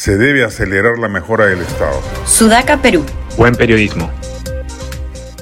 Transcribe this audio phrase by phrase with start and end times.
[0.00, 2.00] Se debe acelerar la mejora del Estado.
[2.24, 3.04] Sudaca, Perú.
[3.36, 4.10] Buen periodismo.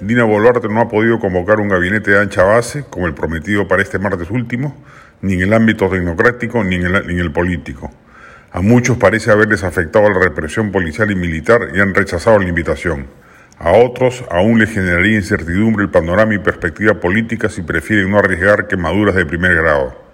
[0.00, 3.80] Dina Boluarte no ha podido convocar un gabinete de ancha base, como el prometido para
[3.80, 4.76] este martes último,
[5.22, 7.92] ni en el ámbito tecnocrático ni en el, ni en el político.
[8.50, 13.06] A muchos parece haberles afectado la represión policial y militar y han rechazado la invitación.
[13.56, 18.66] A otros aún les generaría incertidumbre el panorama y perspectiva política si prefieren no arriesgar
[18.66, 20.09] quemaduras de primer grado.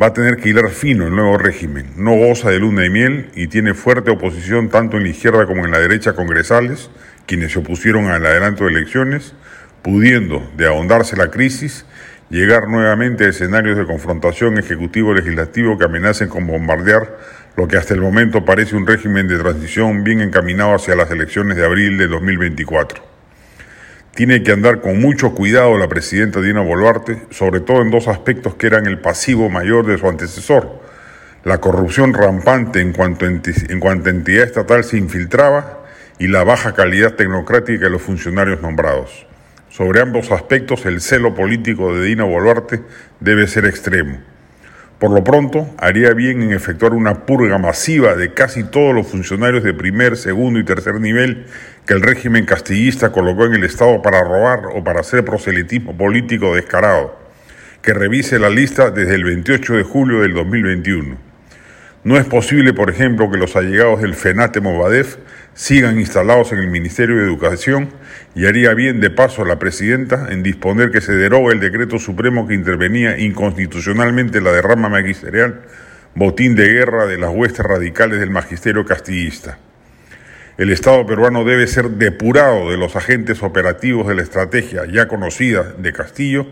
[0.00, 1.86] Va a tener que hilar fino el nuevo régimen.
[1.96, 5.64] No goza de luna de miel y tiene fuerte oposición tanto en la izquierda como
[5.64, 6.90] en la derecha congresales,
[7.26, 9.34] quienes se opusieron al adelanto de elecciones,
[9.82, 11.86] pudiendo, de ahondarse la crisis,
[12.28, 17.16] llegar nuevamente a escenarios de confrontación ejecutivo-legislativo que amenacen con bombardear
[17.56, 21.56] lo que hasta el momento parece un régimen de transición bien encaminado hacia las elecciones
[21.56, 23.13] de abril de 2024.
[24.14, 28.54] Tiene que andar con mucho cuidado la presidenta Dina Boluarte, sobre todo en dos aspectos
[28.54, 30.80] que eran el pasivo mayor de su antecesor.
[31.42, 35.80] La corrupción rampante en cuanto, en cuanto entidad estatal se infiltraba
[36.20, 39.26] y la baja calidad tecnocrática de los funcionarios nombrados.
[39.68, 42.82] Sobre ambos aspectos, el celo político de Dina Boluarte
[43.18, 44.20] debe ser extremo.
[45.00, 49.64] Por lo pronto, haría bien en efectuar una purga masiva de casi todos los funcionarios
[49.64, 51.46] de primer, segundo y tercer nivel
[51.86, 56.54] que el régimen castillista colocó en el Estado para robar o para hacer proselitismo político
[56.54, 57.18] descarado,
[57.82, 61.18] que revise la lista desde el 28 de julio del 2021.
[62.04, 65.16] No es posible, por ejemplo, que los allegados del FENATE Movadef
[65.54, 67.90] sigan instalados en el Ministerio de Educación
[68.34, 71.98] y haría bien de paso a la presidenta en disponer que se derogue el decreto
[71.98, 75.62] supremo que intervenía inconstitucionalmente la derrama magisterial,
[76.14, 79.58] botín de guerra de las huestes radicales del magisterio castillista.
[80.56, 85.74] El Estado peruano debe ser depurado de los agentes operativos de la estrategia ya conocida
[85.76, 86.46] de Castillo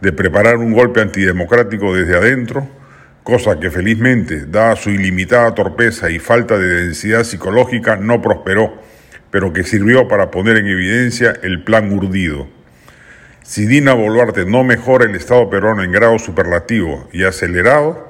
[0.00, 2.68] de preparar un golpe antidemocrático desde adentro,
[3.24, 8.80] cosa que felizmente, dada su ilimitada torpeza y falta de densidad psicológica, no prosperó,
[9.32, 12.46] pero que sirvió para poner en evidencia el plan urdido.
[13.42, 18.07] Si Dina Boluarte no mejora el Estado peruano en grado superlativo y acelerado,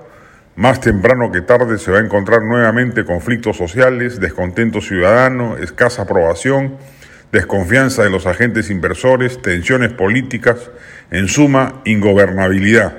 [0.59, 6.79] más temprano que tarde se va a encontrar nuevamente conflictos sociales, descontento ciudadano, escasa aprobación,
[7.31, 10.73] desconfianza de los agentes inversores, tensiones políticas,
[11.13, 12.93] en suma, ingobernabilidad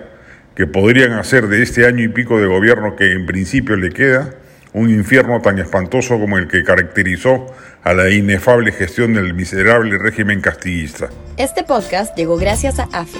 [0.56, 4.36] que podrían hacer de este año y pico de gobierno que en principio le queda
[4.72, 7.46] un infierno tan espantoso como el que caracterizó
[7.84, 11.10] a la inefable gestión del miserable régimen castillista.
[11.36, 13.20] Este podcast llegó gracias a AFE,